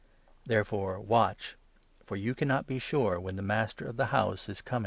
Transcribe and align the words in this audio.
Therefore 0.47 0.99
watch, 0.99 1.57
for 2.07 2.15
you 2.15 2.33
cannot 2.33 2.65
be 2.65 2.79
sure 2.79 3.19
when 3.19 3.35
the 3.35 3.43
Master 3.43 3.85
of 3.87 3.97
the 3.97 4.07
house 4.07 4.49
is 4.49 4.59
coming— 4.59 4.65
12 4.65 4.73
Mic. 4.73 4.79